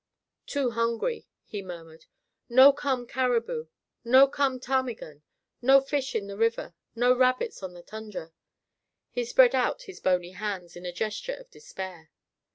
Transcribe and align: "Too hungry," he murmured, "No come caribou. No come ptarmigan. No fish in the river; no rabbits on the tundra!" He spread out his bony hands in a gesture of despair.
"Too 0.47 0.71
hungry," 0.71 1.27
he 1.45 1.61
murmured, 1.61 2.07
"No 2.49 2.73
come 2.73 3.05
caribou. 3.05 3.67
No 4.03 4.27
come 4.27 4.59
ptarmigan. 4.59 5.21
No 5.61 5.79
fish 5.79 6.15
in 6.15 6.25
the 6.25 6.35
river; 6.35 6.73
no 6.95 7.15
rabbits 7.15 7.61
on 7.61 7.75
the 7.75 7.83
tundra!" 7.83 8.33
He 9.11 9.23
spread 9.23 9.53
out 9.53 9.83
his 9.83 9.99
bony 9.99 10.31
hands 10.31 10.75
in 10.75 10.87
a 10.87 10.91
gesture 10.91 11.35
of 11.35 11.51
despair. 11.51 12.09